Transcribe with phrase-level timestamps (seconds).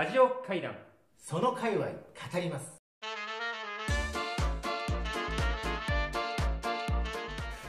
[0.00, 0.72] ラジオ会談。
[1.18, 1.92] その界隈語
[2.40, 2.72] ります。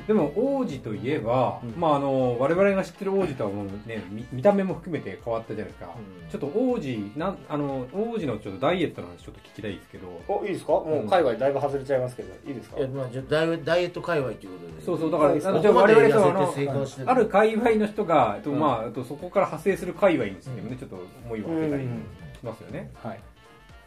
[0.08, 1.74] でも王子といえば、うん。
[1.78, 6.29] まああの我々が知ってる王子とはもうね見見た目も含めて変わったじゃないですか、うん。
[6.29, 10.22] ちょっと王子なんあの王子のちょっとダイエットの話ちょっと聞きたいですけど。
[10.29, 10.72] おいいですか？
[10.72, 12.78] もう海外だいぶ外れちゃいますけどいいですか？
[12.78, 14.86] いやまあじゃあダイエダイエット界隈ということで。
[14.86, 18.59] そうそうだからあのじゃあ我々とあのある界隈の人が、えっとうん。
[18.59, 20.95] まあ、えっとそこから派生する界隈についてもね、ちょっと
[21.26, 21.84] 思いを馳せたり。
[21.84, 22.04] うん
[22.41, 23.20] しますよね、はい。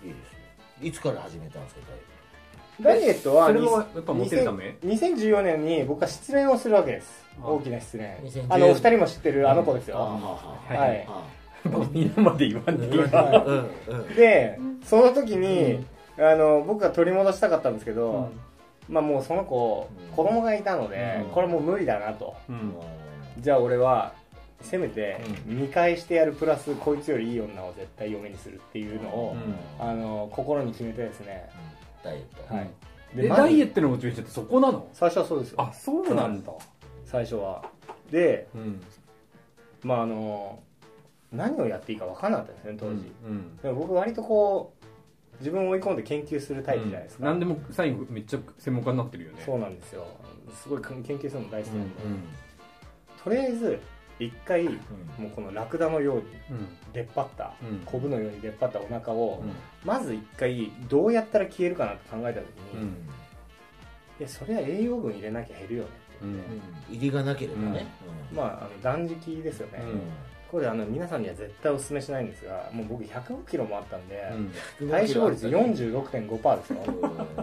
[0.05, 0.89] いいですね。
[0.89, 1.81] いつから始めたんですか
[2.81, 3.35] ダイエット？
[3.37, 7.25] はそれもやっぱモテるため？2014年に僕は失恋をするわけです。
[7.43, 8.07] あ大きな失恋。
[8.31, 10.89] 2014あのお二人も知ってるあの子ですよ、ああはい。
[10.89, 11.07] はい。
[11.09, 11.23] あ
[11.93, 13.11] 皆まで言わんでいいうん。
[13.47, 14.15] うんうん。
[14.15, 15.85] でその時に、
[16.19, 18.31] あの僕が取り戻したかったんですけど、
[18.89, 20.17] まあもうその子、うん。
[20.17, 21.31] 子供がいたので、うん。
[21.31, 22.35] これもう無理だなと。
[22.49, 22.75] うん。
[23.39, 24.15] じゃあ俺は
[24.65, 29.37] せめて見返してやるプラスこいつよりいい女を絶対嫁にするっていうのを、
[29.81, 29.87] うん。
[29.87, 31.49] あの心に決めてですね、
[32.03, 32.55] ダイエット。
[32.55, 32.71] はい。
[33.15, 34.89] でダイエットのモチベーションってそこなの？
[34.93, 35.61] 最初はそうですよ。
[35.61, 36.53] あそうなんだ、
[37.05, 37.65] 最初は。
[38.11, 38.83] でうん、
[39.83, 40.59] まああの
[41.33, 43.57] 何をやっていいか分からなかったですね当時、うん。
[43.59, 44.85] でも僕割とこう
[45.41, 49.43] 自分を追い込んで研究するタイプじゃないですか、何でも最後めっちゃ専門家になってるよね。
[49.45, 50.07] そうなんですよ。
[50.63, 51.89] すごい研究するの大好きうんなん。
[51.89, 51.95] で、
[53.23, 53.81] とりあえず
[54.19, 54.71] 一回も
[55.27, 56.69] うこのラクダのようにうん。
[56.93, 57.81] 出っ張った、うん。
[57.85, 59.53] コブのように出っ張ったお腹を、うん。
[59.85, 62.89] まず一回どうやったら消えるかなって考えた時に、うん。
[64.21, 66.05] いやそれは栄養分入れなきゃ減るよねって。
[66.21, 67.87] 言って、入りがなければね。
[68.33, 70.01] まああの断食ですよね、うん。
[70.51, 74.23] これあの皆さんには絶対お勧めしないんですがもう僕105キロもあったんで、
[74.81, 74.89] うん。
[74.89, 76.79] 体脂肪率46.5%ですよ。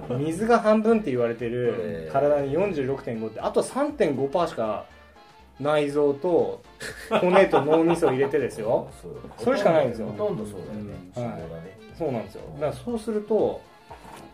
[0.10, 0.26] うん。
[0.26, 4.86] 水が半分って言われてるえー体に46.5ってあと3.5%しか
[5.60, 6.64] 内臓と
[7.10, 8.90] 骨と脳みそ入れてですよ。
[9.38, 10.08] それしかないんですよ。
[10.08, 10.94] ほとんどそうだよね。
[11.16, 11.24] うん。
[11.24, 11.80] 脂肪だね。
[11.98, 12.42] そうなんですよ。
[12.56, 13.62] だからそうすると、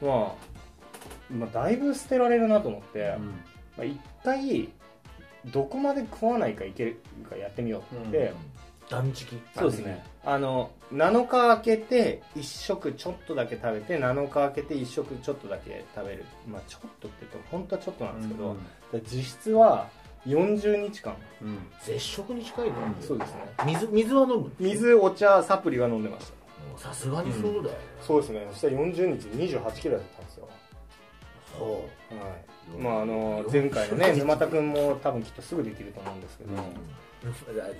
[0.01, 3.15] まあ、まあだいぶ捨てられるなと思って、
[3.77, 4.69] まあ、一回
[5.45, 6.99] どこまで食わないかいける
[7.29, 8.17] かやってみようって。
[8.17, 8.33] 言って、
[8.89, 9.37] 断食？
[9.57, 10.03] そうですね。
[10.23, 16.25] あの7日空けて1食ちょっとだけ食べて7日空けて1食ちょっとだけ食べる。
[16.47, 18.55] まあちょっとって言うと本当はちょっとなんですけど、
[18.91, 19.89] で実質は
[20.25, 21.15] 40日間。
[21.41, 21.57] うん。
[21.81, 22.73] 絶食に近いね。
[23.01, 23.45] そうですね。
[23.65, 24.51] 水水は飲む？
[24.59, 26.33] 水お茶サプリは飲んでました。
[26.77, 27.63] さすがにそうだよ。
[27.63, 27.69] ね
[28.01, 28.47] そうですね。
[28.51, 30.49] そしたら40日2 8キロやったんですよ。
[31.57, 32.81] そはい。
[32.81, 36.59] まああの前回のね沼田君も多分きっとすぐできると思うんですけど、うん。
[36.59, 36.63] う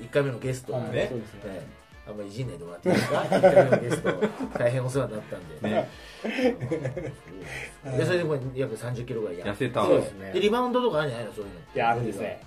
[0.01, 0.91] 1回目のゲストがはい。
[0.91, 1.39] ねそうですね。
[1.45, 4.13] ええあんまりいじんないでもらっていいですか1回目のゲスト
[4.57, 5.69] 大変お世話になったんで。
[5.69, 5.89] ね。
[7.97, 11.33] でそれでもう約30キロぐらいや痩せたそうですねでリバウンドとかあるんじゃないの？
[11.33, 11.59] そういうの。
[11.75, 12.41] いやあるんですね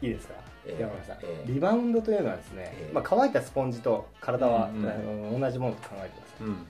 [0.00, 0.34] いいですか、
[0.66, 0.82] ええ。
[0.82, 1.44] 山村さん、ええ。
[1.46, 2.92] リバウンドというのはですね、ええ。
[2.92, 4.90] まあ、乾いたスポンジと体は、うんうん。
[4.90, 4.94] あ
[5.38, 6.66] の同じものと考えてくださいうん。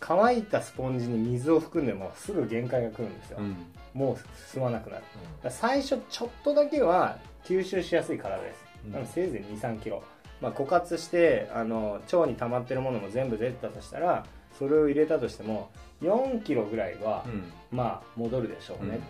[0.00, 3.56] 乾いたスポンジに水を含んでもすぐ限界が来るんですよ、うん。
[3.92, 5.02] もう進まなくなる。
[5.50, 8.64] 最初ちょっとだけは吸収しやすい体です、
[8.94, 9.06] うん。
[9.06, 10.02] せいぜい2 3キロ、
[10.40, 14.24] まあ、枯渇してあの腸に溜まってるものも全部出たとしたら
[14.58, 15.70] それを入れたとしても
[16.02, 17.44] 4キロぐらいは、うん。
[17.70, 19.00] まあ戻るでしょうね、うん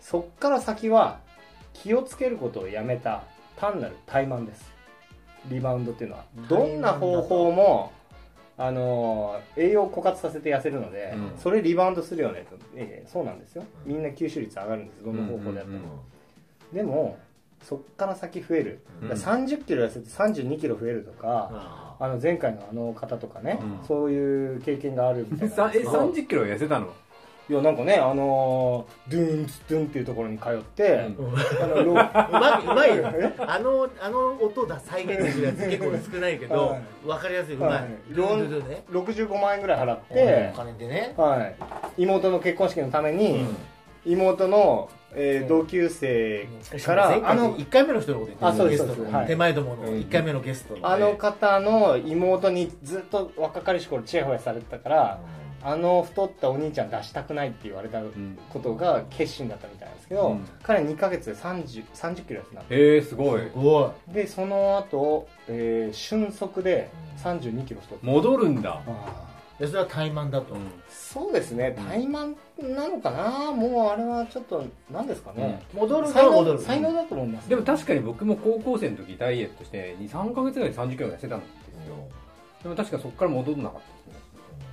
[0.00, 1.18] そっから先は
[1.72, 3.24] 気をつけることをやめた
[3.56, 4.72] 単なる怠慢です。
[5.48, 6.24] リバウンドっていうのは。
[6.48, 7.92] どんな方法も
[8.56, 11.32] あの栄養を枯渇させて痩せるので、うん。
[11.36, 13.64] それリバウンドするよねと、ええそうなんですよ。
[13.84, 15.02] みんな吸収率上がるんです。
[15.04, 16.04] どんな方法でやっても、
[16.72, 17.18] でも
[17.62, 19.08] そっから先増える、うん。
[19.08, 23.86] だから30キロ痩せて32キロ増えるとか、ああの前回のあの方とかね、うん。
[23.86, 25.54] そういう経験があるみたいな。
[25.54, 26.92] さえ30キロ痩せたの？
[27.48, 31.34] いやなんかねあのードゥーンツドゥンっていうところに通って、うん。
[31.62, 32.96] あのロうまいうまい。
[32.96, 36.80] よ あのあの音だ再現できるやつ結構少ないけどはい。
[37.04, 37.54] 分かりやすい。
[37.54, 37.70] うまい。
[37.70, 37.84] はい。
[38.10, 41.14] ドゥンドゥンドゥンね65万円ぐらい払ってお、金でね。
[41.16, 41.52] は
[41.98, 43.46] い、妹の結婚式のために、
[44.06, 45.44] 妹の、えーう。
[45.44, 49.14] ん同級生しかからあの1回目の人のこと言ってるあそうですゲストのそうです。
[49.16, 49.26] はい。
[49.26, 50.00] 手前どものうん。
[50.00, 55.20] 1回目のゲストのあの方の妹にずっと若かりし頃チヤホヤされてたから、
[55.62, 58.00] あの太ったお兄ちゃん出したくないって言われた
[58.52, 60.44] ことが決心だったみたいなんですけど、うん。
[60.62, 63.40] 彼2ヶ月で 30, 30キロ痩せたんでへえすごい。
[63.40, 64.14] すごい。
[64.14, 66.90] でその後、えー瞬足で
[67.24, 68.80] 32キロ太った、戻るんだ
[69.58, 70.54] でそれは怠慢だと。
[70.88, 71.74] そうですね。
[71.76, 73.52] 怠慢なのかな？
[73.52, 76.58] もうあれはちょっと何ですかね、戻る才かは戻る。
[76.58, 77.48] 能才能だと思います。
[77.48, 81.96] でも確かに僕も高校生の時ダイエットして23か月ぐらいで30キロ痩せたんですよ。
[82.62, 84.14] でも確かそこから戻んなかったですね。
[84.14, 84.25] うん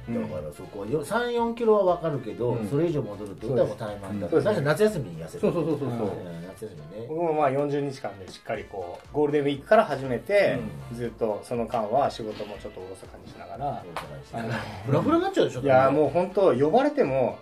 [0.09, 2.67] だからそこは34キロは分かるけど、うん。
[2.67, 4.29] それ以上戻るってことはもう怠慢だ。
[4.29, 6.07] そうですだって夏休みに痩せるそうそうそうそうそう。
[6.07, 7.07] うん夏休みね。
[7.07, 10.59] 僕もまあ40日間でしっかりこうゴールデンウィークから始めて、
[10.94, 13.83] ずっとその間は仕事もちょっとおろそかにしながら、
[14.85, 16.07] フラフラになっちゃうでしょいやも。
[16.07, 17.39] う本当呼ばれても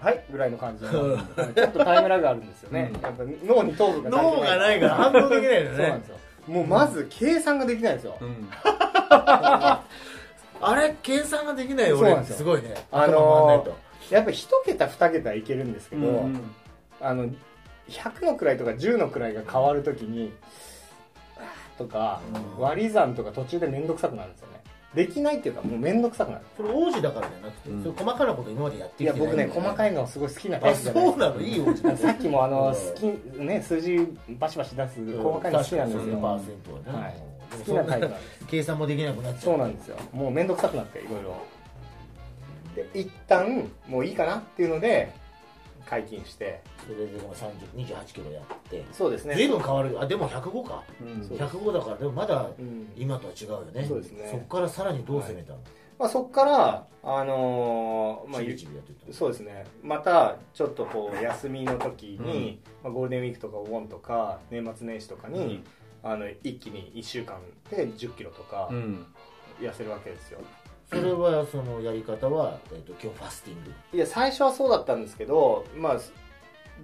[0.00, 3.00] はいぐらいの感じのちょっとタイムラグあるんですよね、うん。
[3.00, 5.76] やっぱ脳に糖分が脳がないから反応できないよね。
[5.76, 6.16] そうなんですよ。
[6.46, 8.48] もうまず計算ができないんですよ、うん
[10.66, 12.24] あれ計算ができないよ俺。
[12.24, 12.74] すごいね。
[12.90, 13.66] あの
[14.10, 16.40] やっぱ一桁二桁いけるんですけど、うん
[17.00, 17.28] あの
[17.88, 20.32] 100の位とか10の位が変わるときに
[21.76, 22.22] とか、
[22.56, 22.62] うん。
[22.62, 24.54] 割り算とか途中で面倒くさくなるんですよね。
[24.94, 26.44] できないっていうかもう面倒くさくなる。
[26.56, 27.92] それ王子だからじゃなくて、うん。
[27.92, 31.40] 細かなこと今までやってきていや僕ね細かいいのすごい好きなタあイプじゃないそうなの？
[31.40, 33.98] いい王子ださっきもあのうん好きね数字
[34.38, 38.46] バシバシ出す細かいの好きなんですよ、パーセントはね、はい好きなタイプなんです。
[38.46, 39.42] 計算もできなくなっちゃう。
[39.42, 39.96] そうなんですよ。
[40.12, 41.36] もう面倒くさくなっていろいろ。
[42.74, 45.12] で一旦もういいかなっていうので
[45.86, 46.60] 解禁して。
[46.84, 48.84] それででも30 28キロやって。
[48.92, 50.82] そうです随分変わるあでも105か。
[51.00, 51.26] うん。
[51.26, 52.92] そう105だからでもまだうん。
[52.96, 53.84] 今とは違うよね。
[53.86, 54.28] そうですね。
[54.30, 55.58] そこからさらにどう攻めたの、
[55.98, 59.64] まあ、そこからあのーまあちびちびやってたそうですね。
[59.82, 65.62] またちょっとこう休みの時に、まあ、ゴールデンウィークとかお盆とか年末年始とかに、
[66.04, 67.40] あの一気に1週間
[67.70, 69.06] で1 0キロとかうん。
[69.60, 70.40] 痩せるわけですよ、
[70.88, 73.72] それはそのやり方は、えっと今日ファスティング。
[73.92, 76.00] いや最初はそうだったんですけどまあ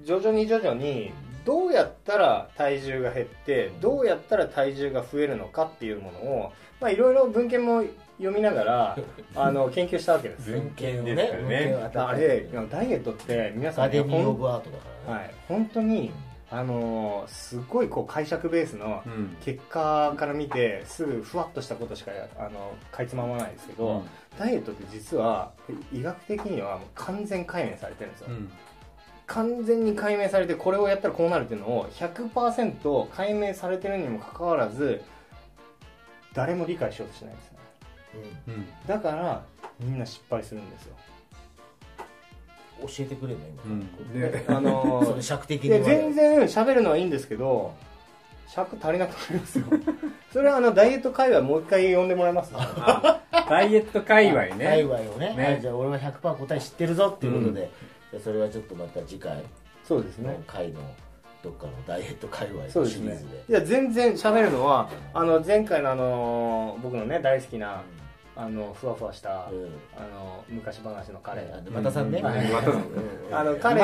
[0.05, 1.12] 徐々に徐々に
[1.44, 7.82] どうやったら体重が減ってどうやったら体重が増えるのかっていうものをまあいろいろ文献も
[8.19, 8.99] 読みながら
[9.34, 11.14] あの研究したわけです文献ね。
[11.14, 11.43] ですよね。
[11.43, 16.12] 文献を当たってあれダイエットって皆さんねアカデミー・ほんオブ・アートだからね、はい、本当に、
[16.52, 19.37] あのーすごいこう解釈ベースのうん。
[19.44, 24.05] 結果から見てすぐふわっとしたことしかあのかいつままないですけど、
[24.38, 25.52] ダイエットって実は
[25.93, 28.50] 医学的には完全解明されてるんですよ、うん。
[29.26, 35.03] 完全に解明されてこれをやったらこうなるっていうのを100%解明されてるにもかかわらず
[36.35, 37.58] 誰も理解しようとしないんですね
[38.49, 38.67] うんうん。
[38.88, 39.44] だから
[39.79, 40.96] みんな失敗するんですよ
[42.82, 44.21] 教えてくれるの今、うん。
[44.21, 47.75] であのそーの尺的に全然喋るのはいいんですけど
[48.49, 49.65] 尺足りなくなりますよ。
[50.32, 52.53] それはあのダイエット会話もう一回呼んでもらいます？
[52.53, 54.65] ダイエット界隈ね。
[54.65, 55.35] 界隈をね。
[55.37, 55.44] ね。
[55.44, 57.71] はいじゃあ俺は100%答え知ってるぞっていうことで、
[58.11, 59.43] じゃあそれはちょっとまた次回。
[59.85, 60.29] そうですね。
[60.32, 60.81] の回の
[61.43, 63.44] どっかのダイエット界隈のシリーズで。
[63.49, 67.82] いや全然喋るのはあの前回のあの僕のね大好きな
[68.41, 69.69] あのふわふわした、うん。
[69.95, 72.23] あの昔話の彼、あ沼田さんね、
[73.31, 73.81] あの彼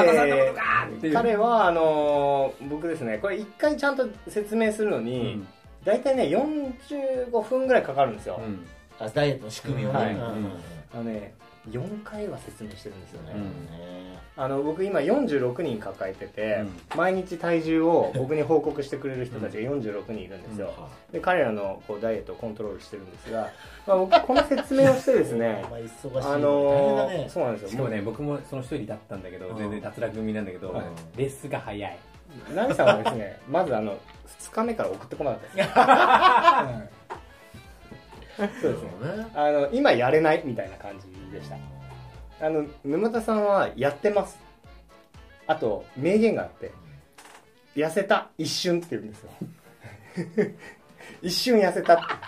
[1.13, 3.19] 彼はあの僕ですね。
[3.19, 5.47] これ一回ちゃんと説明するのうに、ん。
[5.85, 8.67] 大体ね45分ぐらいかかるんですよ、うん。
[8.99, 10.17] あダイエットの仕組みをね、
[10.93, 11.35] あのね
[11.71, 13.43] 4回は説明してるんですよね、うん。
[13.43, 16.99] ねあの僕今46人抱えてて、うん。
[16.99, 20.73] 毎日体重を僕に報告してくれる人たちが46人いるんですよ、
[21.11, 23.51] で彼らのこうダイエットをコントロールしてるんですが、
[23.87, 27.27] まあ、僕この説明をしてですね お前忙しいあ大のね。
[27.29, 27.69] そうなんですよ。
[27.71, 29.57] しかもね僕もその一人だったんだけどうん。
[29.57, 30.85] 全然脱落組なんだけどはい。
[31.17, 31.99] レッスが早い。
[32.55, 33.97] ナミさんはですね まずあの
[34.41, 35.69] 2日目から送ってこなかったです
[38.61, 38.91] そうですね。
[39.35, 41.57] あの今やれないみたいな感じでした。
[42.41, 44.39] あの沼田さんはやってます。
[45.47, 46.73] あと名言があって
[47.75, 49.31] 痩せた一瞬って言うんですよ。
[51.23, 52.19] 一瞬痩せた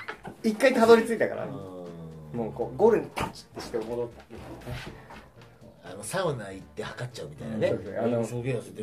[0.43, 1.45] 一回たどり着いたから。
[1.45, 1.51] うん。
[2.33, 4.09] もうこうゴールにタッチってして戻っ
[5.83, 5.91] た。
[5.91, 8.23] あのサウナ行って測っちゃうみたいなね、そうあの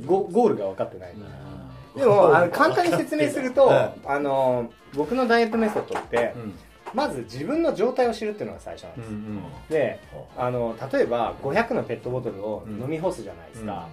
[0.05, 1.11] ゴゴールが分かってない。
[1.13, 1.99] うん。
[1.99, 4.11] でもあの簡単に説明するとうん。
[4.11, 6.53] あの僕のダイエットメソッドってうん
[6.93, 9.39] まず自分の状態を知るっていうのが最初なんうです、ん
[9.69, 9.99] で
[10.37, 13.87] あの例えば500のペットボトルを飲み干すじゃないですか、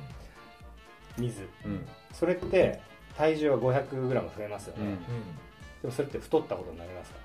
[1.18, 1.48] 水。
[1.64, 1.86] うん。
[2.12, 2.80] それって
[3.16, 4.96] 体重は 500g 増えますよね、うん。
[4.96, 4.98] で
[5.84, 7.18] もそれって太ったことになりますか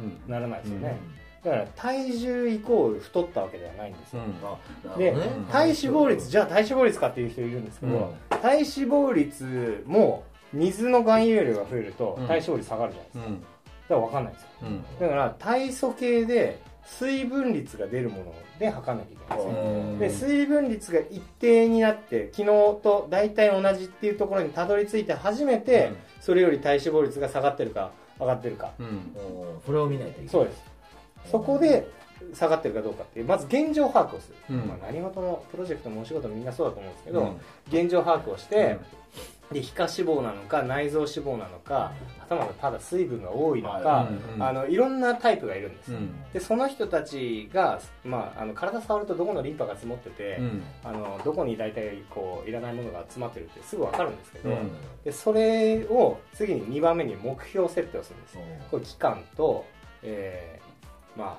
[0.00, 0.30] うん。
[0.30, 0.82] ならないですようん。
[0.82, 0.98] ね、
[1.44, 5.12] だから体重イコール太ったわけではないんですよ、あなで
[5.50, 7.92] 体脂肪率じゃあ体脂肪率かっていう人いるんですけど、
[8.32, 8.38] うん。
[8.40, 12.26] 体脂肪率も水の含有量が増えるとうん。
[12.26, 13.40] 体脂肪率下がるじゃないですか、うん。
[13.40, 13.48] だか
[13.94, 14.48] ら分かんないんですよ。
[14.62, 14.84] うん。
[15.00, 19.62] だから体組計で水分率が出るもので測らなきゃいけないんですよ。
[19.62, 19.98] うん。
[19.98, 28.72] で水分率が一定になって昨日と大体同じっていうところにたどり着いて初めてそれより体脂肪率が下がってるか上がってるか。
[28.78, 28.86] うん。
[28.86, 29.02] うん。
[29.64, 30.28] それを見ないといけない。
[30.28, 30.62] そうです。
[31.30, 31.86] そこで
[32.34, 33.26] 下がってるかどうかっていう。
[33.26, 34.66] まず現状把握をする、うん。
[34.66, 37.36] まあ、何事もプロジェクトもお仕事もみんなそうだと思うんですけど、うん。
[37.68, 38.78] 現状把握をして、
[39.52, 41.92] で皮下脂肪なのか内臓脂肪なのかは
[42.28, 46.10] たまたただ水分が多いのか、あのいろんなタイプがいるんです、うん。
[46.32, 50.62] でその人たちが、まあ、あの体触るとどこのリンパが積もってて、うん。
[50.84, 54.70] あのどこに大体こういらないものが詰まってるってすぐ分かるんですけど、うん。
[55.04, 58.38] でそれを次に2番目に目標設定をするんです。
[58.70, 59.64] これ期間と、
[60.02, 60.68] えー
[61.18, 61.36] ま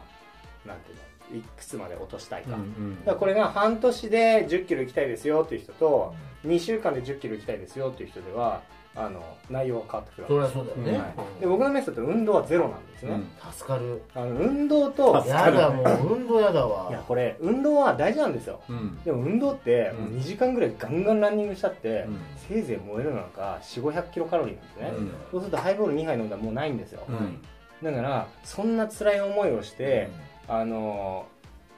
[0.65, 1.01] あなんていうの
[1.37, 6.13] いくつまで落としたいか,、うんだからこれが半年で1 0キロ行きたいですよっていう人と
[6.45, 8.61] 2週間で1 0キロ行きたいですよっていう人では
[8.95, 11.05] あの内容が変わってくるそりわけゃそうだよね、は
[11.37, 11.41] い。
[11.41, 13.21] で僕のメソッド運動はゼロなんですね、
[13.53, 14.01] 助かる。
[14.15, 16.89] あの運動とやだもう運動やだわ。
[16.89, 18.59] いやこれ運動は大事なんですよ。
[18.67, 18.99] うん。
[19.03, 20.05] でも運動ってうん。
[20.05, 22.19] もう2時間ぐらいガンガンランニングしたって、うん。
[22.47, 25.11] せいぜい燃えるのなんか4 5 0 0キロカロリーなんですね、うん。
[25.31, 27.41] そうするとハイボール2杯飲んだらもうないんですよ、うん。
[27.83, 30.09] だからそんな辛い思いをして、
[30.47, 31.27] あの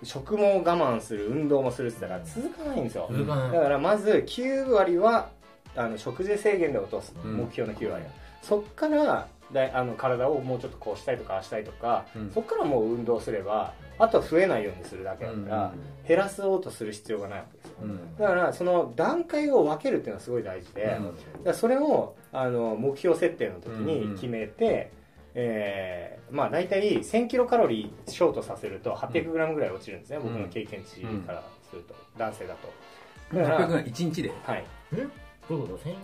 [0.03, 3.51] 食も我慢する運動もするって言ったら続かないんですよ、続かない。
[3.51, 5.29] だからまず9割は
[5.75, 7.38] あの食事制限で落とす、うん。
[7.38, 8.12] 目標の9割は。
[8.41, 12.31] そっからだいあの体をもうちょっとこうしたいとかああしたいとか、うん。
[12.31, 15.74] そっからもう運動すればあとは増えないようにするだけだから、
[16.08, 17.74] 減らそうとする必要がないわけですよ。
[17.84, 18.17] うん。
[18.17, 21.05] だからその段階を分けるっていうのはすごい大事で、うん。
[21.05, 23.77] だからそれをあの目標設定の時うん。
[23.77, 23.86] うん。
[23.86, 24.91] に決めて、
[25.33, 30.23] えーまあ大体1000キロカロリーショートさせると800グラムぐらい落ちるんですね、ん。
[30.23, 33.38] 僕の経験値からすると、男性だと。
[33.38, 34.31] だか800ら、が1日で？
[34.43, 34.63] はい、ん
[34.97, 35.01] ど
[35.50, 35.77] ういうこと？
[35.83, 35.95] 千？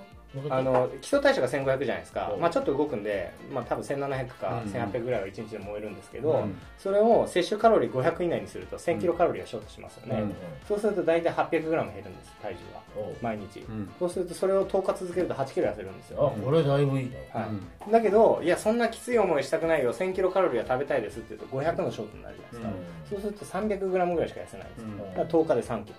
[0.50, 2.42] あの基礎代謝が1500じゃないですか、うん。
[2.42, 10.34] まあ、ちょっと動くんで、まあ、多分1700かうん1800ぐらいは1日で燃えるんですけど、うんそれを摂取カロリー500以内にすると1000キロカロリーはショートしますよね、うん
[10.68, 13.16] そうすると大体 800g 減るんです体重がおう。
[13.22, 13.90] 毎日、うん。
[14.00, 17.30] そうするとそれを10日続けると8キロ痩せるんですよ、あこれだいぶいいね。
[17.34, 17.48] は
[17.88, 17.92] い。
[17.92, 19.94] だけどいやそんなきつい思いしたくないよ。
[19.94, 22.78] 1000キロカロリーは食べたいですって言うと500のショートになるじゃないで
[23.10, 24.98] すか、そうすると 300g ぐらいしか痩せないんですよ、うん。
[24.98, 25.96] だから10日で3キロ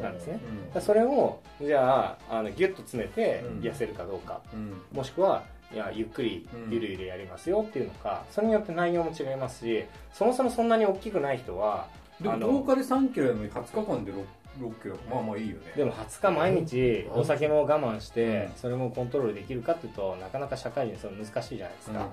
[0.00, 0.40] なんですね、
[0.80, 3.60] それをじゃああのギュッと詰めてうん。
[3.60, 4.80] 痩せるかどうか、うん。
[4.92, 5.42] もしくは
[5.72, 11.88] いやゆっくりうんゆるゆるやりますよっていうのかそれによって内容も違いますしそもそもそんなに大きくない人は
[12.20, 14.24] でもあの10日で3キロやのに20日間で 6,
[14.60, 14.96] 6キロ。
[15.10, 15.72] まあまあいいよね。
[15.76, 17.20] でも20日毎日うん。
[17.20, 18.52] お酒も我慢してうん。
[18.56, 22.08] それもコントロールできるかっていうとなかなか社会人それ難しいじゃないですうんか、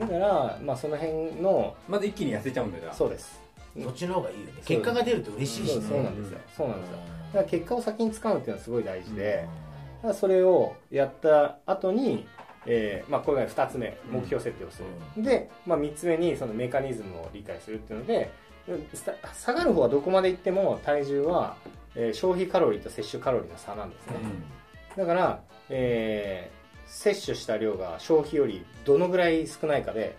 [0.00, 3.41] だから、まあ、その辺のまず一気に痩せちゃうんだよそうです
[3.80, 4.52] そっちの方がいいよね。
[4.64, 6.38] 結果が出ると嬉しいしそうねそうなんですよ。
[6.56, 6.96] そうなんですよ。
[6.96, 9.48] だから結果を先に使うっていうのはすごい大事で、
[9.96, 12.26] だからそれをやった後に、
[12.66, 14.82] えーまあ、これが2つ目目標設定をす
[15.16, 18.30] る、で、まあ、3つ目にそのメカニズムを理解するっていうので
[18.94, 21.56] さ下がる方はどこまでいっても体重は、
[21.94, 24.12] えー消費カロリーと摂取カロリーの差なんですね、
[24.96, 30.14] だから、えー摂取した量が消費よりどのぐらい少ないかで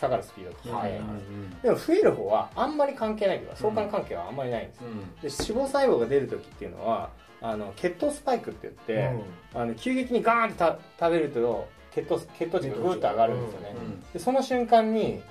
[0.00, 1.50] 下がるスピードが速いん。
[1.50, 4.78] です、でも増える方はあんまり関係ないというか相関関係はあんまりないんです
[5.52, 7.10] よ、で脂肪細胞が出る時っていうのは
[7.42, 9.10] あの血糖スパイクって言って、
[9.54, 13.74] あの急激にガーンってた食べると血糖血糖値がグーッと上がるんですよね、
[14.12, 15.22] でその瞬間に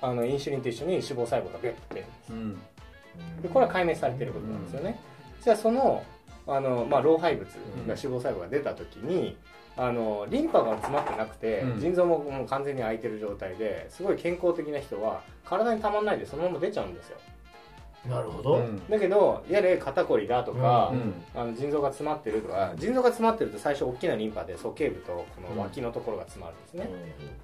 [0.00, 3.42] あのインシュリンと一緒に脂肪細胞がビュッて出るんですうん。
[3.42, 5.00] でこれは解明されていることなんですよね、
[5.42, 6.04] じゃあその
[6.46, 7.52] あの、まあ、老廃物が
[7.86, 9.36] 脂肪細胞が出た時に
[9.76, 11.80] あのリンパが詰まってなくて、うん。
[11.80, 17.18] 腎臓ももう完全に空いてる状態ですごい健康的な人は体にたまんないでそのまま出ちゃうんですよ。
[18.08, 18.62] なるほど。
[18.88, 21.14] だけどやれ肩こりだとか、うん。
[21.34, 26.88] あの腎臓が詰まってるとか腎臓が詰まってると最初大きなリンパで鼠径部とこの脇のところが詰まるんですね、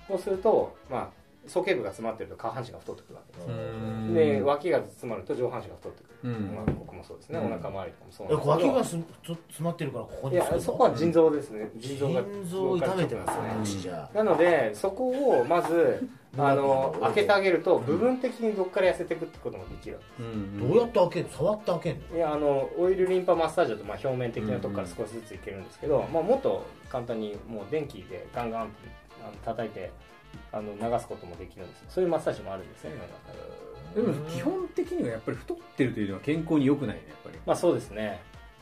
[0.08, 4.14] そうすると、まあ、鼠径部が詰まってると下半身が太ってくるわけです、うん。
[4.14, 6.54] で脇が詰まると上半身が太ってくる、うん。
[6.54, 7.46] まあ、僕もそうですね、うん。
[7.46, 8.68] お腹周りとかもそうえなんですけど。
[8.68, 11.70] 脇がす詰まってるからここいにやそこは腎臓ですね。
[11.76, 13.62] 腎臓が腎臓を痛めてますねうん。
[13.62, 14.10] うちじゃ。
[14.14, 16.08] なのでそこをまず
[16.38, 17.32] あの開けて？
[17.32, 19.98] あげると部分的にどっから痩せていくってこともできる。
[20.20, 20.68] うん。
[20.68, 21.32] どうやって開けるの？
[21.32, 22.16] 触って開けるの？
[22.16, 28.70] いやあのオイルリンパマッサージだとまあ表面的なところから少しずついけるんですけど、まあ、もっと簡単にもう電気でガンガン
[29.44, 29.90] 叩いて
[30.52, 32.90] あの流すこともできるんですそういうマッサージもあるんですね
[33.94, 37.38] ででも基本的にはやっぱり太ってるというのは健康に良くないねやっぱり。
[37.46, 38.20] まあそうですね。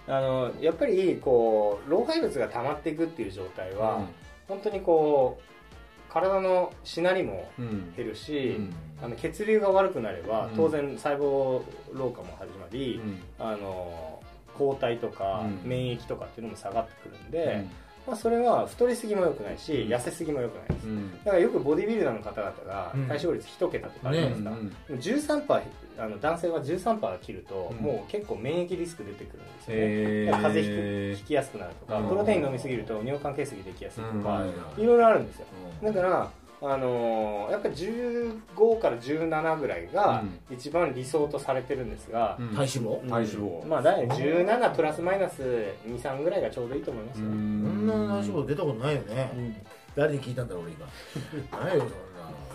[0.09, 4.07] あのやっぱりこう老廃物が溜まっていくっていう状態は、
[4.49, 7.95] 本当にこう体のしなりもうん。
[7.97, 8.75] 減るし、うん。
[9.03, 10.57] あの血流が悪くなればうん。
[10.57, 13.21] 当然細胞老化も始まり、うん。
[13.39, 14.21] あの
[14.59, 15.69] 抗体とかうん。
[15.69, 17.71] 免疫とかっていうのも下がってくるんで、うん
[18.07, 19.93] まあ、それは太りすぎも良くないし、うん。
[19.93, 21.25] 痩せすぎも良くないです、うん。
[21.25, 23.07] だからよくボディビルダーの方々がうん。
[23.07, 24.69] 体脂肪率1桁とかあるじゃないですか、うん。
[24.69, 25.63] でも13%
[25.99, 27.85] あの男性は13%切ると、うん。
[27.85, 30.43] もう結構免疫リスク出てくるんですよね、えー。
[30.43, 32.09] 風邪ひくひきやすくなるとか、うん。
[32.09, 34.83] プロテイン飲みすぎると尿管結石できやすいとか、うん。
[34.83, 35.47] いろいろあるんですよ。
[35.83, 36.31] だから
[36.63, 42.49] あのーやっぱり15から17ぐらいが一番理想とされてるんですが、うん。
[42.49, 43.09] 体脂肪？
[43.09, 43.67] 体脂肪。
[43.67, 45.43] まあ大体17プラスマイナス
[45.87, 49.65] 23ぐらいがちょうどいいと思いますよ、そんな体脂肪出たことないよね、
[49.95, 50.87] 誰に聞いたんだろう俺今。
[51.65, 51.95] ないよそんな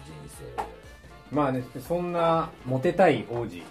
[0.05, 1.35] 人生。
[1.35, 3.63] まあねそんなモテたい王子。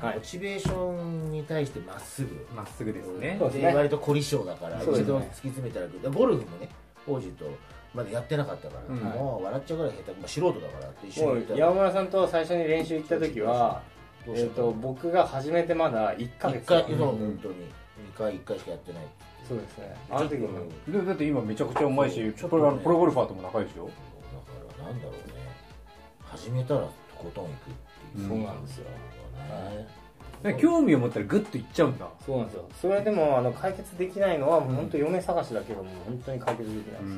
[0.00, 0.14] はい。
[0.14, 2.46] モチベーションに対してまっすぐ。
[2.54, 3.36] まっすぐですね。
[3.40, 3.70] そうですね。
[3.72, 5.04] で割と凝り性だから、そうですね。
[5.04, 6.68] 一度突き詰めたらゴルフもね
[7.08, 7.46] 王子と
[7.94, 9.02] まだやってなかったから、うん。
[9.02, 13.82] もう笑っちゃうぐらい下手、まあ、素人だからって一緒もに山村さんと最初に練習行った時は、
[14.26, 17.54] えー、と僕が始めてまだ1ヶ一月回そううん本当に。
[18.04, 19.06] 二回一回しかやってない。
[19.46, 19.96] そうですね。
[20.10, 22.78] あの時にちょっとでだって今めちゃくちゃうまいしちょっとね。
[22.82, 25.34] プロゴルファーとも仲良いしよだからなんだろうね。
[26.24, 27.56] 始めたらとことん行くっ
[28.14, 28.84] ていう、そうなんですよ。
[28.84, 30.01] ねね
[30.58, 32.08] 興味を持ったらグッといっちゃうんだ。
[32.26, 32.68] そうなんですよ。
[32.80, 37.08] それでもあの解決できないのはもう本当嫁探しだけども本当に解決できないで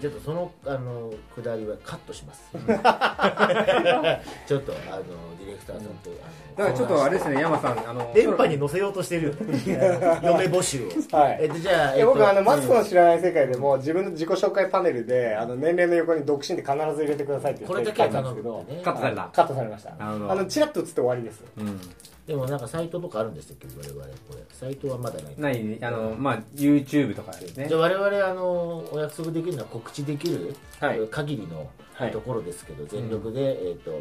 [0.00, 2.50] す、ちょっとそのあのくだりはカットします。
[4.46, 5.02] ちょっとあの
[5.38, 6.10] ディレクターさんと、
[6.56, 9.32] だからちょっとあれですね山さんあの電波に載せようとしてるよ。
[9.34, 10.88] ね嫁募集を。
[11.16, 11.38] はい。
[11.42, 19.28] えっとじゃあ、いや僕あのマツコのうん知らない世界でも自分の自己紹介パネルであの年齢の横に独身で必ず入れてくださいってこれだけけどねカットされた。
[19.32, 19.94] カットされました。
[19.98, 21.42] あのチラッと映って終わりです。
[21.58, 21.80] うん
[22.26, 23.66] でもなんかサイトとかあるんですけ？
[23.66, 24.42] ど我々これ。
[24.50, 25.34] サイトはまだない。
[25.36, 25.78] ないね。
[25.82, 27.68] あのまあ YouTube とかですね。
[27.68, 31.06] じゃあ我々あのお約束できるのは告知できるはい。
[31.08, 32.10] 限りのはい。
[32.10, 33.92] ところですけど、全力で、えっ、と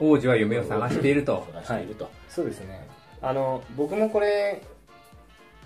[0.00, 1.46] 王子は嫁を探していると。
[1.52, 2.88] 探していると、そうですね。
[3.20, 4.62] あの僕もこれ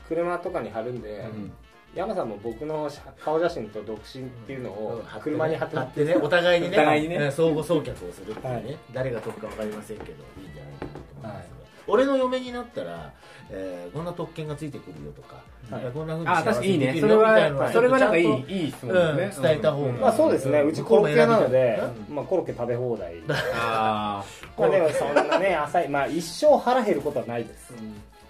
[0.08, 1.52] 車とかに貼るんで、うん。
[1.94, 2.90] 山さんも僕の
[3.24, 6.14] 顔写真と独身っていうのを車に貼って貼ってね。
[6.16, 6.76] お互いにね。
[6.76, 7.16] お互いにね。
[7.16, 7.32] うん。
[7.32, 8.78] 相互送客をするっていうね、はい。
[8.92, 11.22] 誰が得か分かりませんけどいいんじゃないかなと思います。
[11.22, 11.57] が、はい
[11.88, 13.12] 俺の嫁になったら、
[13.50, 15.92] えーこんな特権がついてくるよとか、はい。
[15.92, 23.14] こんなふうにあ確かにいいね幸せそれにできるよみたいのはそれはなんかいいいい質問うんですね伝えた方が、うんまあそうですね、うちコロッケ屋なので、まあ、コロッケ食べ放題。
[23.54, 24.24] あ
[24.58, 27.72] まあでもそんなね浅いまあ一生腹減ることはないです、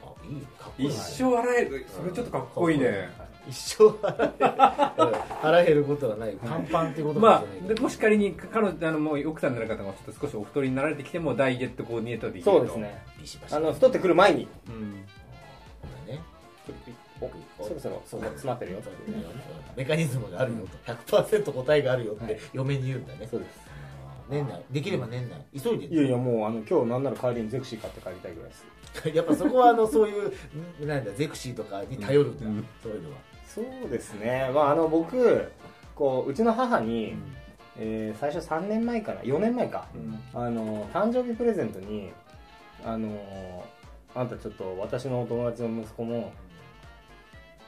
[0.04, 0.88] あいいかっこーいい。
[0.88, 1.86] 一生洗える。
[1.88, 3.10] それちょっとかっこいいね
[3.48, 6.36] 一生腹減る腹減ることはない。
[6.36, 12.50] パンパンってことまあかもし仮に彼女あのもう奥さんになる方がちょっと少しお太りになられてきてもダイエットコーディネートできると。
[12.52, 13.02] そうですね。
[13.20, 13.54] ビシバシ。
[13.54, 14.48] あの太ってくる前に。
[14.68, 15.04] うん。
[15.80, 16.20] これね
[17.58, 18.78] おそろそろそこ詰まってるよ。
[19.76, 20.92] メカニズムがあるよと。
[21.16, 22.26] 100%答えがあるよっはい。
[22.28, 23.26] て嫁に言うんだね。
[23.30, 23.60] そうです。
[24.28, 24.62] 年内。
[24.70, 25.60] できれば年内。
[25.62, 28.64] 急いでいやいやもうあの今日なんなら帰りにゼクシー買って帰りたいぐらいです。
[29.14, 30.32] やっぱそこはあのそういう
[30.84, 32.66] んなんだゼクシーとかに頼るんだ、うん。
[32.82, 33.16] そういうのは
[33.54, 34.50] そうですね。
[34.54, 35.50] まああの僕
[35.94, 37.16] こううちの母に、
[37.78, 39.86] えー最初3年前かな4年前か、
[40.34, 42.10] あの誕生日プレゼントに
[42.84, 43.64] あの
[44.14, 46.32] あんたちょっと私のお友達の息子も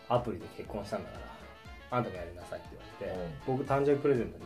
[0.09, 1.19] アプリで結婚したんだか
[1.90, 2.69] らあんたもやりなさいって
[3.01, 4.45] 言われて、僕誕生日プレゼントに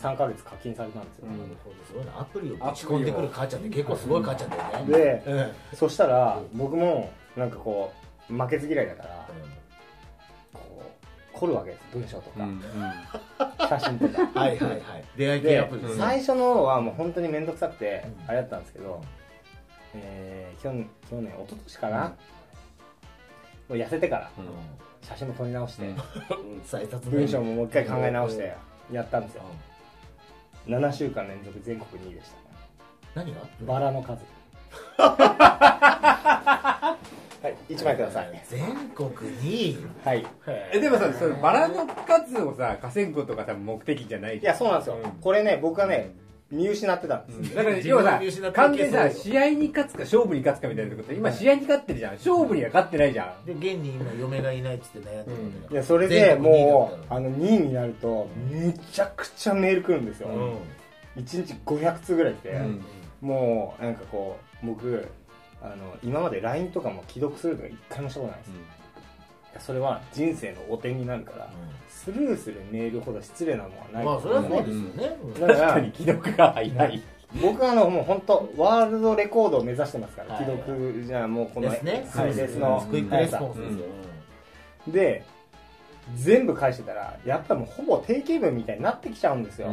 [0.00, 2.56] 3ヶ月課金されたんですよ、なるほどすごいなアプリを。
[2.56, 4.86] ぶち込んでくる母ちゃんって結構すごい母ちゃんだよね。
[4.86, 5.76] でうん。
[5.76, 7.92] そしたら僕もなんかこ
[8.30, 9.17] う負けず嫌いだから
[11.38, 11.80] 凝るわけです。
[11.92, 12.60] 文章とか、うん
[13.68, 14.40] 写真とか。
[14.40, 14.80] はいはいはい。
[15.16, 15.94] 出会い系アでプリ。
[15.96, 18.28] 最初のはもう本当に面倒くさくて、うん。
[18.28, 19.00] あれだったんですけど、
[19.94, 22.14] えー去年去年一昨年かな、も
[23.70, 24.44] う痩せてからうん。
[25.06, 25.86] 写真も撮り直して、
[27.10, 28.54] 文章ももう一回考え直して
[28.92, 29.42] やったんですよ、
[30.66, 32.30] 7週間連続全国2位でし
[33.14, 33.40] た何が？
[33.62, 34.24] バラの数
[37.42, 38.42] はい1枚ください。
[38.48, 38.60] 全
[38.94, 39.10] 国
[39.42, 39.78] に？
[40.04, 40.26] はい。
[40.72, 45.10] えでもさそれバラの数をさ稼ぐことが多分目的じゃないいやそうなんですよ、うん。
[45.20, 46.14] これね僕はね
[46.50, 48.20] 見失ってたんです、だから自要はさ
[48.54, 52.12] 完全にさ試合に勝つか勝負に勝つかみたいなこと今試合に勝ってるじゃん。
[52.14, 53.44] 勝負には勝ってないじゃん。
[53.44, 60.58] で現に今嫁がいないっつって悩んでるわけだからいやそれで2位もうあの2位になるとめちゃくちゃメール来るんですよ、の
[61.18, 62.84] 1日500通ぐらい来て、うん。
[63.20, 65.06] もうなんかこう僕
[65.62, 68.40] あの今まで LINE とかも既読するとか一回もしたことない
[69.54, 71.50] です、それは人生の汚点になるから、
[71.88, 74.04] スルーするメールほど失礼なものはない。
[74.04, 75.16] まあそれはそうですよね。
[75.40, 77.02] だから確かに既読が早い。
[77.42, 82.08] 僕はあのもう本当ワールドレコードを目指してますから、はい既読じゃあもうこのですね。
[82.14, 83.60] はいですのクイックレスポンス。
[83.60, 83.84] ですよ
[84.88, 85.24] で
[86.16, 89.68] 全部返してたらやっぱもうほぼ定型文みたいになってきちゃうんですよ、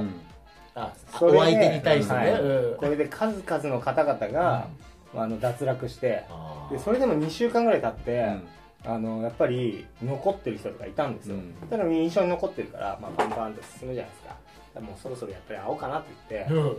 [0.74, 2.20] あそれでお相手に対してね。
[2.20, 2.78] はいうん。
[2.78, 4.68] これで数々の方々が、
[5.16, 6.24] あの脱落して。
[6.72, 8.92] でそれでも2週間ぐらい経って、うん。
[8.92, 11.54] あのやっぱり残ってる人とかいたんですよ、うん。
[11.70, 14.82] ただ印象に残ってるから、まあ、バンバンって進むじゃないですか。
[14.82, 16.78] もうそろそろやっぱり会おうかなって言ってうん。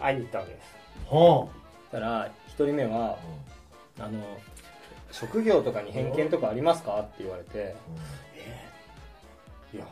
[0.00, 0.82] 会いに行ったわけです。
[1.06, 1.50] ほ
[1.90, 2.30] たら1
[2.64, 3.18] 人目は
[3.98, 4.38] あの
[5.10, 7.76] 職業とかに偏見とかありますかって言われて
[8.34, 8.70] え
[9.74, 9.86] いや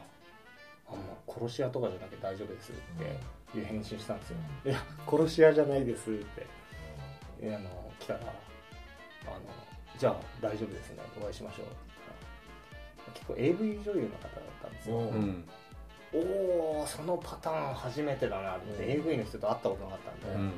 [0.88, 0.98] あも
[1.29, 2.74] う殺し屋とかじゃなくて大丈夫ですっ
[3.53, 6.24] ていう返信したんですよ、いや殺し屋じゃないですって。
[6.38, 6.46] え
[7.48, 9.40] あの来たらあの
[9.98, 11.66] じゃあ大丈夫ですねお会いしましょう。
[13.14, 15.05] 結構 AV 女優の方だったんですよ、うん。
[15.05, 15.44] うん
[16.12, 18.90] おおそのパターン初めてだなと思って、うん。
[18.90, 20.53] AV の人と会ったことなかったんで、うん。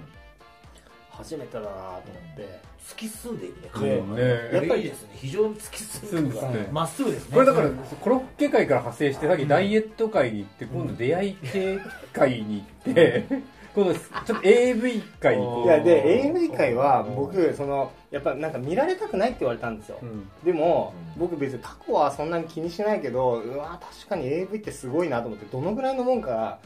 [1.10, 2.00] 初めてだなと思っ
[2.36, 4.22] て、突き進んでいくねね彼はね
[4.54, 7.34] やっぱりいいですね非常に突き進んでまっすぐですね。
[7.34, 11.78] これだからコロッケ界から派生してさっきダイエット界に行って今度出会い系
[12.12, 13.26] 界に行って
[13.74, 20.28] 今度ちょっと AV 界いやで AV 界はうん僕そのやっぱなんか見られたくないって言われたんですよ、うん。
[20.44, 21.20] でも、うん。
[21.20, 26.58] 僕別に過去はそんなに気にしないけどうわ確かに AV ってすごいなと思ってどのぐらいのもんかや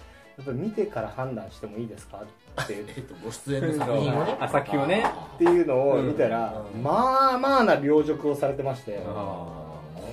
[0.42, 2.18] っぱり見てから判断してもいいですか？
[2.62, 4.36] って言っえっとご出演の作品をね。
[4.40, 5.06] あ作品をね
[5.38, 6.82] ていうのを見たら、うん。
[6.82, 9.10] まあまあな領辱をされてまして、あ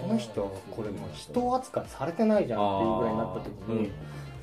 [0.02, 3.94] この人これもう人扱いされてないじゃんっていうぐらいになった時に、は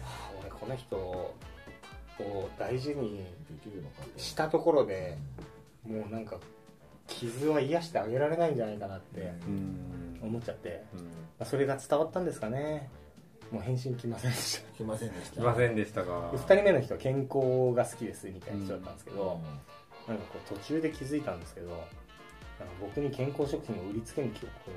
[0.03, 1.35] あ俺この人
[2.21, 5.17] を大事にできるのかしたところで
[5.87, 6.37] もうなんか
[7.07, 10.21] 傷は癒してあげられないんじゃないかなってうん。
[10.23, 11.01] 思っちゃってうん。
[11.01, 11.07] ま
[11.41, 12.89] あそれが伝わったんですかね。
[13.51, 14.77] もう返信来ませんでした。
[14.77, 15.41] 来ませんでした。
[15.41, 19.41] 来ませんでしたが2人目の人は健康が好きですみたいな人だったんですけど、
[20.07, 21.85] なんかこう途中で気づいたんですけどなんか
[22.81, 24.71] 僕に健康食品を売りつけに来よう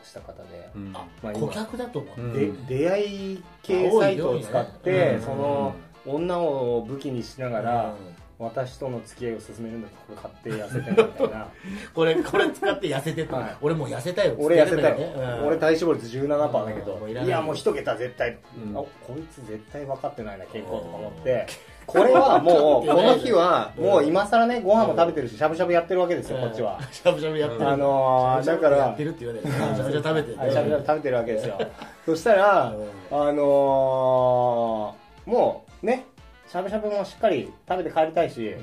[0.00, 0.92] とした方で、うん。
[0.96, 2.20] あま顧客だと思う。
[2.20, 5.74] んってで出会い系サイトを使って、うんその
[6.06, 8.26] 女を武器にしながら、うん。
[8.38, 11.48] 私との付き合いを進めるんだったらこれ買って痩せてるみたいな。
[11.94, 13.34] これこれ使って痩せてと。
[13.34, 13.56] はい。
[13.62, 15.14] 俺もう痩せたよ俺痩せたよ、ね。
[15.16, 15.46] うん。
[15.46, 17.08] 俺体脂肪率17%だけど、うん。
[17.08, 17.24] いい。
[17.24, 18.76] いやもう一桁絶対、うん。
[18.76, 21.46] あこいつ絶対分かってないな健康とか思って。
[21.86, 27.68] これはもう この日はもう今更ねご飯も食べてるししゃぶしゃぶやってるわけですよこっちは、しゃぶしゃぶやってる。
[27.68, 29.46] あのーだからやってるって言われる。
[29.48, 31.58] しゃぶしゃぶ食べてるはいしゃぶしゃぶ食べてるわけですよ。
[32.04, 32.74] そしたら、
[33.10, 33.18] うん。
[33.28, 35.65] あのーもうね
[36.48, 38.54] しゃぶしゃぶもしっかり食べて帰りたいし、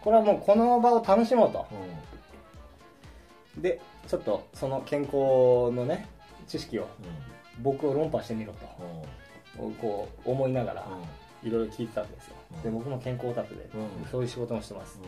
[0.00, 1.66] これはもうこの場を楽しもうと。
[3.58, 5.14] でちょっとその健康
[5.72, 6.08] のね
[6.46, 6.88] 知識を
[7.60, 8.66] 僕を論破してみろと。
[9.80, 10.86] こう思いながら
[11.42, 12.36] いろいろ聞いてたわけですよ。
[12.64, 14.10] で僕も健康オタクで、うん。
[14.10, 14.98] そういう仕事もしてます。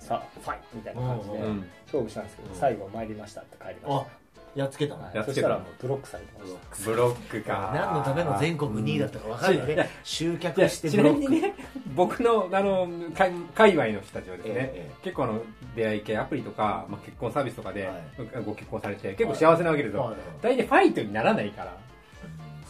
[0.00, 2.56] さあファイみたいな感じでうんうん勝負したんですけど、うん。
[2.56, 4.06] 最後参りましたって帰りましあ
[4.54, 5.00] やっつけたの。
[5.00, 6.90] た、はいやっつけたそしたらもうブロックされてました。
[6.90, 7.72] ブロックか。
[7.74, 11.54] 何のための全国2位だったか分かるよね集いや客してちなみにね
[11.94, 14.94] 僕のあの界界隈の人たちはですね、ええ。
[15.02, 15.42] 結構あの
[15.74, 18.44] 出会い系アプリとか、まあ、結婚サービスとかで、はい。
[18.44, 20.16] ご結婚されて結構幸せなわけですよ、はい。
[20.40, 21.76] 大体ファイトにならないから。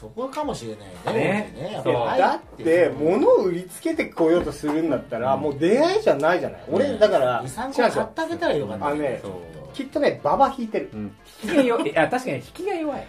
[0.00, 1.70] そこかもしれないねね。
[1.72, 8.86] やっぱそう愛だって物を売りつけてこようとするんだったら、もう出会いじゃないじゃない、俺だから違うん23ですよ個買ってあげたらよかった。
[8.86, 9.32] あのねそう
[9.74, 10.90] きっとね馬場引いてる。
[10.94, 11.16] うん。
[11.42, 11.90] 引きが弱い。
[11.90, 13.06] いや確かに引きが弱い。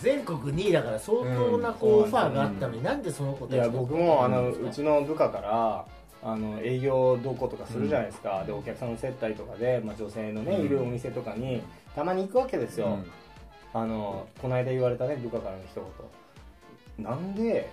[0.00, 2.02] 全国2位だから相当なこううん。
[2.02, 5.86] オファーがあったのになんでその子たちいや僕もあの、ううちの部下から
[6.22, 10.66] あの営業どうこうとかするじゃないですか、でお客さんの接待とかで、まあ、女性のね、うん。
[10.66, 11.62] いるお店とかに
[11.94, 13.80] たまに行くわけですよ、うん。
[13.80, 17.04] あのこの間言われたね部下からの一言。
[17.04, 17.70] なんで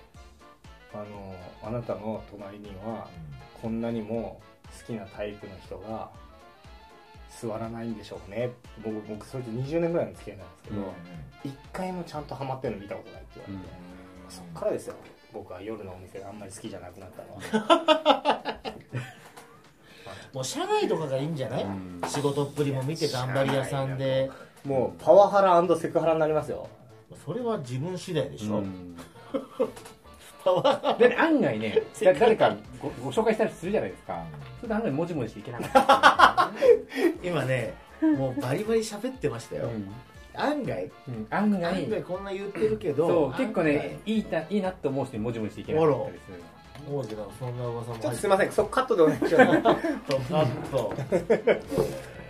[0.92, 3.08] あのあなたの隣には
[3.60, 4.40] こんなにも
[4.86, 6.10] 好きなタイプの人が
[7.40, 8.50] 座らないんでしょうね。
[8.84, 10.92] 僕僕それと20年ぐらいの付き合いなんですけど、
[11.44, 13.74] 一回もちゃんとハマってるの見たことないって言われて、
[14.28, 14.94] そっからですよ。
[15.32, 17.22] 僕は夜のお店があんまり好きじゃなくなった
[17.58, 18.56] のは。
[20.32, 21.64] もう社内とかがいいんじゃない？
[21.64, 22.00] うん。
[22.06, 24.30] 仕事っぷりも見て頑張り屋さんで。
[24.64, 24.94] も。
[24.98, 26.68] うパワハラセクハラになりますよ。
[27.24, 28.58] それは自分次第でしょ。
[28.58, 28.96] うん。
[30.44, 34.24] パワハで案外ねだ 誰かごご紹介したりするじゃないですか。
[34.60, 36.25] それで案外もじもじしていけなかった
[37.22, 39.70] 今ねもうバリバリ喋ってましたよ。
[40.34, 40.90] 案外。
[41.08, 41.64] うん案外。
[41.64, 48.52] 案外こんな言ってるけど結構ねいいないいなと思う人にもじもじしていけなかったりするもうじゃそんな噂もちょっとすいません。
[48.52, 49.34] そこカットでお願いします。
[49.34, 50.94] カット。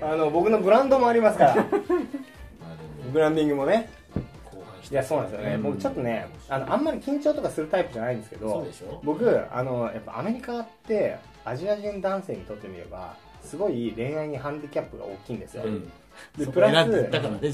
[0.00, 1.66] あの僕のブランドもありますから。
[3.12, 3.88] ブランディングもね。
[4.90, 5.62] いやそうなんですよね、うん。
[5.62, 8.64] 僕ちょっとねあのあんまり緊張とかするタイプじゃないんですけど
[9.02, 15.62] 僕あのやっぱアメリカってアジア人男性にとってみればすごい恋愛にハンディキャップが大きいんですよ、
[16.36, 16.90] でプラス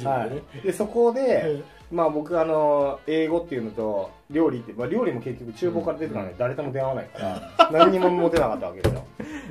[0.04, 9.04] はい、でそこで、まあ僕あの英語っていうのと料理って、まあ、料理も結局厨房から出てからね、誰とも出会わないから何にも持てなかったわけですよ。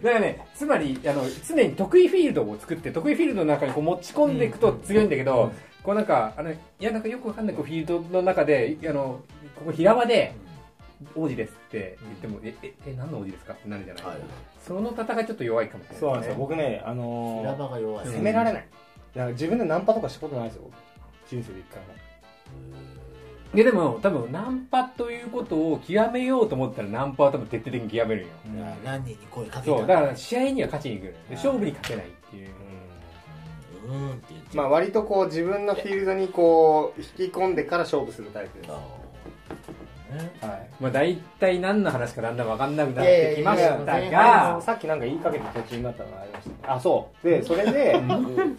[0.04, 5.52] だからねつまりあの常に得意フィールドを作って得意フィールドの中にこう持ち込んでいくと強いんだけど、うん。
[5.84, 9.22] こうなんかあのいやなんかよくわかんないこうフィールドの中であの
[9.56, 10.34] ここ平場で
[11.16, 13.54] 王子ですって言っても、えええ何の王子ですか？
[13.54, 14.18] ってなるじゃない、はい。
[14.62, 16.00] その戦いちょっと弱いかもしれない。
[16.00, 18.08] そうなんですよ僕ねあの平場が弱い。
[18.08, 18.68] 責められない。
[19.16, 19.28] なん。
[19.28, 20.70] か自分でナンパとかしたことないですよ
[21.28, 21.94] 人生で一回も。
[23.54, 28.34] いやでも多分ナンパということを極めようと思ったらナンパは多分徹底的に極めるんよ、
[28.86, 32.50] 何人に声かけたそうだから試合には勝ちに行くで勝負に勝てないっていう。
[33.88, 38.80] うーんって言ってまあ割とこう自分のフィールドにこう引き込んでから勝負するタイプです、あ
[40.12, 40.70] ねはい。
[40.80, 46.50] まあ大体何の話かだんだん分かんなくなってきましたがさっきなんか言いかけて途中になったのがありました。
[46.50, 47.28] ねあそう。
[47.28, 48.02] でそれで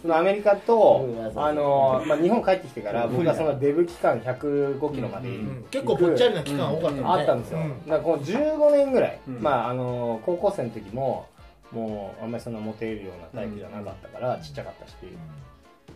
[0.01, 1.39] そのアメリカとうん。
[1.39, 5.35] あの、まあ、日本帰ってきてから僕はそのデブ期間105キロまでうん。
[5.35, 5.65] うん。
[5.69, 7.01] 結構ぽっちゃりな期間多かったね。
[7.05, 7.85] あったんですよ、うん。
[7.87, 9.41] だからこの15年ぐらい、うん。
[9.41, 11.27] まああの高校生の時も
[11.71, 14.93] もうあんまりそんなモテるようなタイプじゃなかったから、ちっちゃかったし。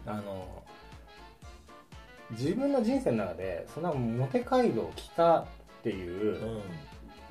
[0.05, 0.47] あの
[2.31, 5.45] 自分の人生の中でそんなモテ街道を来たっ
[5.83, 6.61] ていう、うん。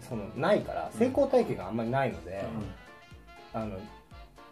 [0.08, 2.44] そのないから成功体験があんまりないので、
[3.52, 3.76] あの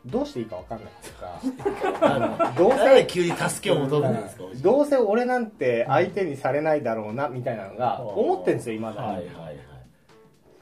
[0.04, 4.42] どうしていいか分かんないっていうか あのどう誰せ急に助けを求めるんですか？
[4.62, 9.56] どうせ俺なんて相手にされないだろうなみたいなのが思ってんですよ今だに、はいはいはい。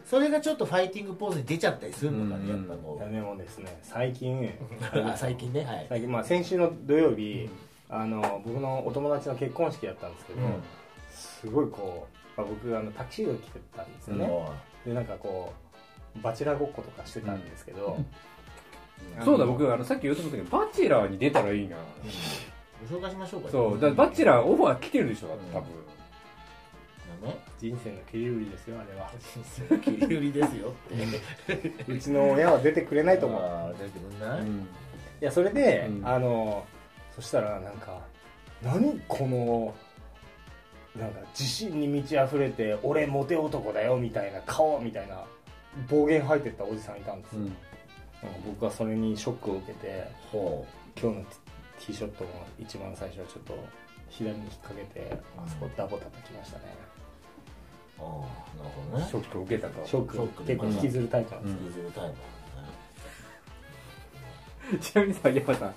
[0.05, 4.51] それがちょっとファイティングポーズに出ちゃったりするのかね、うんやっぱこでもですね最近
[5.17, 5.87] 最近ねはい。
[5.89, 7.49] 最近、まあ、先週の土曜日、
[7.93, 10.63] あの僕のお友達の結婚式やったんですけど、うん。
[11.11, 14.31] すごいこう、まあ、僕あのタキシード着てたんですよね、
[14.87, 15.53] でなんかこ
[16.17, 17.99] うバチェラーごっことかしてたんですけど、
[19.25, 21.77] そうだ僕あのさっき言ったけどバチェラーに出たらいいな。
[22.91, 25.69] ご紹介しましょうかそうだバチェラーオファー来てるでしょ多分。
[27.23, 27.39] ね。
[27.59, 29.11] 人生の切り売りですよあれは。
[29.19, 31.87] 人生の切り売りですよって。
[31.93, 33.77] うちの親は出てくれないと思う。
[33.79, 34.61] 出てくんない、うん。
[34.61, 34.65] い
[35.21, 36.07] やそれで、うん。
[36.07, 36.65] あの
[37.15, 38.01] そしたらなんか
[38.63, 39.75] 何この
[40.99, 45.25] なんか自信に満ち溢れて俺モテ男だよみたいな顔みたいな
[45.89, 47.57] 暴言吐いてったおじさんいたんですよ、うん。
[48.47, 50.67] 僕はそれにショックを受けてほ
[51.01, 53.59] 今日のティティーショットも一番最初はちょっと
[54.11, 56.65] 左に引っ掛けてあそこダボ叩きましたね。
[57.99, 59.07] うああなるほどね。
[59.09, 59.87] ショックを受けたと。
[59.87, 60.45] ショック。
[60.45, 62.42] 結構引きずるタイプなんですよ、リズムタイムだね
[64.79, 65.75] ちなみにさ山さん。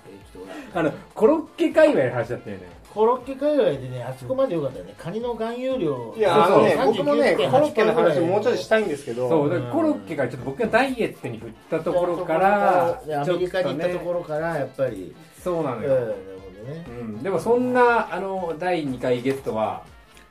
[0.74, 2.76] あのコロッケ界隈の話だったよね。
[2.92, 4.94] コロッケ界隈でねあそこまでよかったよね。
[4.96, 9.28] カニの含有量いやあのねそう僕もねコロッケの話もうちょっとしたいいんですけど。
[9.28, 15.14] そうだからコロッケがちょっと僕がダイエットに振ったところからアメリカに行ったところろからやっぱり。
[15.42, 16.86] そうなのよ、うんなるほどね。
[16.88, 19.84] うん、でもそんなあの第2回ゲストは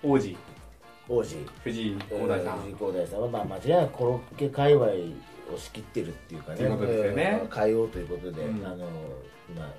[0.03, 0.35] 王子。
[1.07, 1.35] 王子。
[1.63, 3.21] 藤井光大さん、藤井光大さん。
[3.21, 4.87] はまあ間違いなくコロッケ界隈
[5.53, 6.57] を仕切ってるっていうかね。
[6.57, 7.39] ということですよね。
[7.43, 8.65] うん変えようということで、うん。
[8.65, 8.87] あの
[9.49, 9.73] 今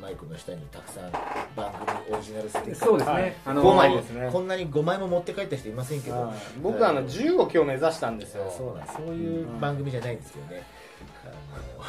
[0.00, 1.10] マイクの下にたくさん
[1.56, 2.74] 番組オリジナルステッカー。
[2.74, 6.36] そうですね、はいあの5枚ですねこんなに5枚も持って帰った人いませんけど、はい。
[6.62, 8.52] 僕はあの10を今日目指したんですよ。
[8.56, 10.62] そうなんそういう番組じゃないんですよね、
[11.24, 11.84] あの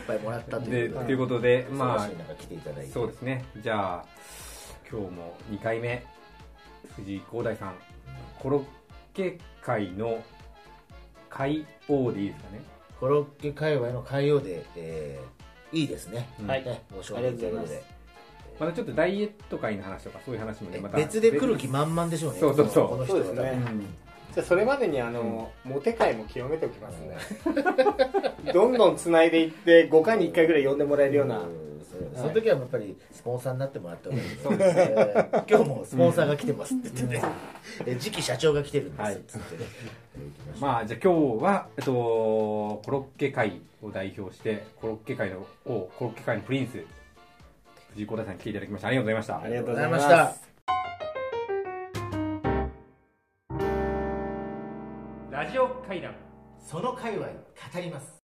[0.00, 2.92] いっぱいもらったとでいうことということでまあ来ていただいて。
[2.92, 3.44] そうですね。
[3.62, 4.04] じゃあ
[4.90, 6.04] 今日も2回目
[6.96, 7.74] 藤井光大さん
[8.38, 8.64] コロッ
[9.12, 10.22] ケ界の
[11.30, 12.60] 海王でいいですかね。
[13.00, 15.38] コロッケ界隈の海洋で、えー
[15.72, 16.64] いいですね、うんはい。
[16.64, 17.84] ねご紹あり介ということがとうございで
[18.58, 22.40] またちょっとダイエット界の話とかそういう話もねまた別で来る気満々でしょうね。
[22.40, 22.88] そうそうそう。
[22.88, 23.24] この人は。
[23.24, 23.50] そうですね。
[23.50, 23.80] うん。
[24.34, 27.16] じゃあそれまでにあの、モテ会も清めておきますね。
[28.52, 31.48] どんどんつないでいって5回に1回ぐらい呼んでもらえるような、ん
[32.14, 35.44] その時はやっぱりスポンサーになってもらった方がいいそうですね。
[35.48, 37.22] 今日もスポンサーが来てますって言ってね、
[37.86, 39.64] え次期社長が来てるんですはいっつってね、
[40.52, 46.72] 行きまあじゃあ今日は、えっと、コロッケ界を代表してコロッケ界の王コロッケ界のプリンス
[47.90, 48.88] 藤井光大さんに来ていただきました。
[48.88, 50.34] ありがとうございましたありがとうごございました。
[55.30, 56.28] ラジオ会談。
[56.68, 57.32] その界隈語
[57.80, 58.17] ります